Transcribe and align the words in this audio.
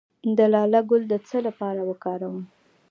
د 0.37 0.39
لاله 0.53 0.81
ګل 0.89 1.03
د 1.09 1.13
څه 1.27 1.37
لپاره 1.47 1.81
وکاروم؟ 1.89 2.37